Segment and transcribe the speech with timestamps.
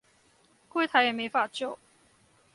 [0.73, 1.77] 櫃檯也沒法救